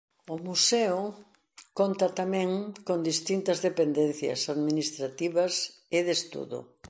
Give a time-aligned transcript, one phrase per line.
[0.33, 0.99] O museo
[1.79, 2.49] conta tamén
[2.87, 5.53] con distintas dependencias administrativas
[5.97, 6.59] e de estudo.